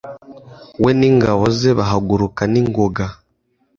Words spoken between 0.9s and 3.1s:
n'ingabo ze, bahaguruka n,ingoga